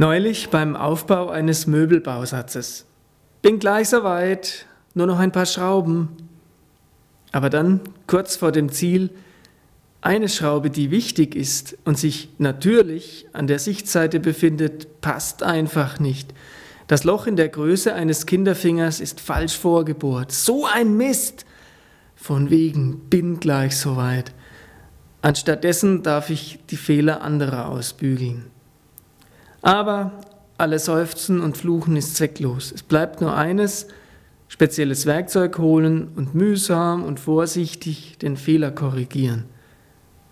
Neulich 0.00 0.48
beim 0.48 0.76
Aufbau 0.76 1.28
eines 1.28 1.66
Möbelbausatzes. 1.66 2.86
Bin 3.42 3.58
gleich 3.58 3.90
soweit, 3.90 4.64
nur 4.94 5.06
noch 5.06 5.18
ein 5.18 5.30
paar 5.30 5.44
Schrauben. 5.44 6.08
Aber 7.32 7.50
dann, 7.50 7.80
kurz 8.06 8.34
vor 8.36 8.50
dem 8.50 8.72
Ziel, 8.72 9.10
eine 10.00 10.30
Schraube, 10.30 10.70
die 10.70 10.90
wichtig 10.90 11.34
ist 11.34 11.76
und 11.84 11.98
sich 11.98 12.30
natürlich 12.38 13.26
an 13.34 13.46
der 13.46 13.58
Sichtseite 13.58 14.20
befindet, 14.20 15.02
passt 15.02 15.42
einfach 15.42 16.00
nicht. 16.00 16.32
Das 16.86 17.04
Loch 17.04 17.26
in 17.26 17.36
der 17.36 17.50
Größe 17.50 17.92
eines 17.92 18.24
Kinderfingers 18.24 19.00
ist 19.00 19.20
falsch 19.20 19.58
vorgebohrt. 19.58 20.32
So 20.32 20.64
ein 20.64 20.96
Mist! 20.96 21.44
Von 22.16 22.48
wegen, 22.48 23.00
bin 23.10 23.38
gleich 23.38 23.76
soweit. 23.76 24.32
Anstattdessen 25.20 26.02
darf 26.02 26.30
ich 26.30 26.58
die 26.70 26.78
Fehler 26.78 27.20
anderer 27.20 27.68
ausbügeln. 27.68 28.46
Aber 29.62 30.12
alles 30.58 30.86
Seufzen 30.86 31.40
und 31.40 31.56
Fluchen 31.56 31.96
ist 31.96 32.16
zwecklos. 32.16 32.72
Es 32.72 32.82
bleibt 32.82 33.20
nur 33.20 33.36
eines, 33.36 33.88
spezielles 34.48 35.06
Werkzeug 35.06 35.58
holen 35.58 36.08
und 36.16 36.34
mühsam 36.34 37.04
und 37.04 37.20
vorsichtig 37.20 38.18
den 38.18 38.36
Fehler 38.36 38.70
korrigieren. 38.70 39.44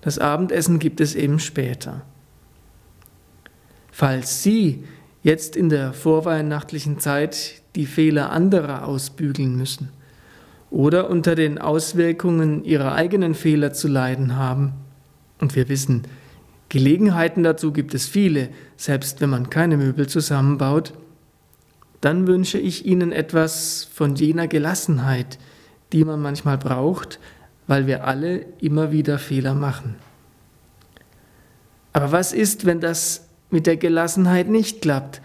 Das 0.00 0.18
Abendessen 0.18 0.78
gibt 0.78 1.00
es 1.00 1.14
eben 1.14 1.38
später. 1.38 2.02
Falls 3.90 4.42
Sie 4.42 4.84
jetzt 5.22 5.56
in 5.56 5.68
der 5.68 5.92
vorweihnachtlichen 5.92 6.98
Zeit 6.98 7.62
die 7.76 7.86
Fehler 7.86 8.30
anderer 8.30 8.86
ausbügeln 8.86 9.56
müssen 9.56 9.90
oder 10.70 11.08
unter 11.08 11.34
den 11.34 11.58
Auswirkungen 11.58 12.64
Ihrer 12.64 12.94
eigenen 12.94 13.34
Fehler 13.34 13.72
zu 13.72 13.88
leiden 13.88 14.36
haben, 14.36 14.72
und 15.40 15.56
wir 15.56 15.68
wissen, 15.68 16.02
Gelegenheiten 16.72 17.42
dazu 17.42 17.70
gibt 17.70 17.92
es 17.92 18.06
viele, 18.08 18.48
selbst 18.78 19.20
wenn 19.20 19.28
man 19.28 19.50
keine 19.50 19.76
Möbel 19.76 20.08
zusammenbaut. 20.08 20.94
Dann 22.00 22.26
wünsche 22.26 22.56
ich 22.56 22.86
Ihnen 22.86 23.12
etwas 23.12 23.86
von 23.92 24.16
jener 24.16 24.48
Gelassenheit, 24.48 25.38
die 25.92 26.02
man 26.02 26.22
manchmal 26.22 26.56
braucht, 26.56 27.20
weil 27.66 27.86
wir 27.86 28.06
alle 28.06 28.46
immer 28.58 28.90
wieder 28.90 29.18
Fehler 29.18 29.52
machen. 29.52 29.96
Aber 31.92 32.10
was 32.10 32.32
ist, 32.32 32.64
wenn 32.64 32.80
das 32.80 33.28
mit 33.50 33.66
der 33.66 33.76
Gelassenheit 33.76 34.48
nicht 34.48 34.80
klappt? 34.80 35.20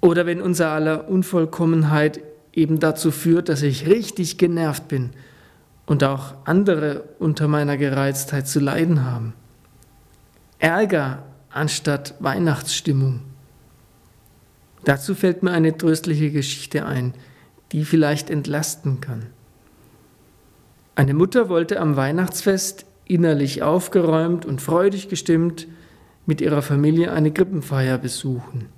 Oder 0.00 0.26
wenn 0.26 0.40
unser 0.40 0.70
aller 0.70 1.08
Unvollkommenheit 1.08 2.20
eben 2.52 2.78
dazu 2.78 3.10
führt, 3.10 3.48
dass 3.48 3.62
ich 3.62 3.88
richtig 3.88 4.38
genervt 4.38 4.86
bin 4.86 5.10
und 5.86 6.04
auch 6.04 6.34
andere 6.44 7.02
unter 7.18 7.48
meiner 7.48 7.76
Gereiztheit 7.76 8.46
zu 8.46 8.60
leiden 8.60 9.04
haben? 9.04 9.34
Ärger 10.62 11.24
anstatt 11.50 12.14
Weihnachtsstimmung. 12.20 13.22
Dazu 14.84 15.16
fällt 15.16 15.42
mir 15.42 15.50
eine 15.50 15.76
tröstliche 15.76 16.30
Geschichte 16.30 16.86
ein, 16.86 17.14
die 17.72 17.84
vielleicht 17.84 18.30
entlasten 18.30 19.00
kann. 19.00 19.26
Eine 20.94 21.14
Mutter 21.14 21.48
wollte 21.48 21.80
am 21.80 21.96
Weihnachtsfest 21.96 22.86
innerlich 23.06 23.64
aufgeräumt 23.64 24.46
und 24.46 24.62
freudig 24.62 25.08
gestimmt 25.08 25.66
mit 26.26 26.40
ihrer 26.40 26.62
Familie 26.62 27.10
eine 27.10 27.32
Krippenfeier 27.32 27.98
besuchen. 27.98 28.68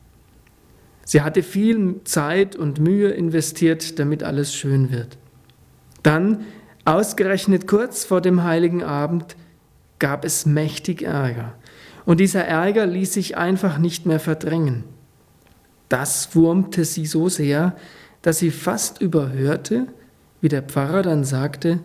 Sie 1.05 1.21
hatte 1.21 1.43
viel 1.43 2.01
Zeit 2.05 2.57
und 2.57 2.81
Mühe 2.81 3.11
investiert, 3.11 3.99
damit 3.99 4.23
alles 4.23 4.55
schön 4.55 4.91
wird. 4.91 5.19
Dann, 6.03 6.47
ausgerechnet 6.87 7.67
kurz 7.67 8.07
vor 8.07 8.23
dem 8.23 8.43
heiligen 8.43 8.83
Abend, 8.83 9.37
gab 10.05 10.27
es 10.27 10.45
mächtig 10.45 11.01
Ärger. 11.01 11.55
Und 12.05 12.21
dieser 12.21 12.45
Ärger 12.45 12.85
ließ 12.85 13.15
sich 13.15 13.39
einfach 13.39 13.79
nicht 13.79 14.05
mehr 14.05 14.21
verdrängen. 14.21 14.85
Das 15.89 16.37
wurmte 16.37 16.85
sie 16.85 17.07
so 17.07 17.31
sehr, 17.31 17.75
dass 18.21 18.39
sie 18.39 18.51
fast 18.51 19.01
überhörte, 19.01 19.87
wie 20.43 20.51
der 20.51 20.61
Pfarrer 20.61 21.01
dann 21.01 21.25
sagte, 21.25 21.81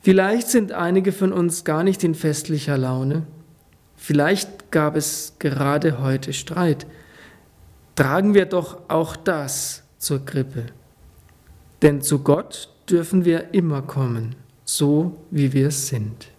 Vielleicht 0.00 0.48
sind 0.48 0.72
einige 0.72 1.12
von 1.12 1.32
uns 1.32 1.62
gar 1.62 1.84
nicht 1.84 2.02
in 2.02 2.16
festlicher 2.16 2.76
Laune, 2.76 3.22
vielleicht 3.94 4.72
gab 4.72 4.96
es 4.96 5.34
gerade 5.38 6.00
heute 6.00 6.32
Streit. 6.32 6.88
Tragen 7.94 8.34
wir 8.34 8.46
doch 8.46 8.80
auch 8.88 9.14
das 9.14 9.84
zur 9.98 10.24
Krippe. 10.24 10.66
Denn 11.82 12.02
zu 12.02 12.18
Gott 12.18 12.68
dürfen 12.90 13.24
wir 13.24 13.54
immer 13.54 13.82
kommen, 13.82 14.34
so 14.64 15.20
wie 15.30 15.52
wir 15.52 15.70
sind. 15.70 16.33